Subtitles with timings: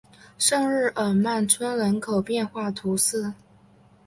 [0.39, 3.31] 圣日耳曼村人口变化图示